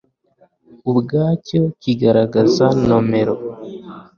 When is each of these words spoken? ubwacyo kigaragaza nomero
ubwacyo 0.89 1.61
kigaragaza 1.81 2.65
nomero 2.87 3.35